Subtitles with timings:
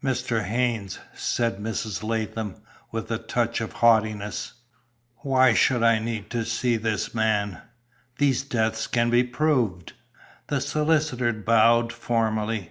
[0.00, 0.44] "Mr.
[0.44, 2.04] Haynes," said Mrs.
[2.04, 2.54] Latham,
[2.92, 4.52] with a touch of haughtiness,
[5.22, 7.60] "Why should I need to see this man?
[8.18, 9.94] These deaths can be proved."
[10.46, 12.68] The solicitor bowed formally.